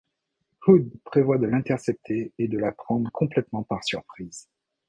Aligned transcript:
Hood 0.65 0.91
prévoit 1.05 1.37
de 1.37 1.45
l'intercepter 1.45 2.33
et 2.39 2.47
de 2.47 2.57
la 2.57 2.71
prendre 2.71 3.11
complètement 3.11 3.61
par 3.61 3.83
surprise. 3.83 4.49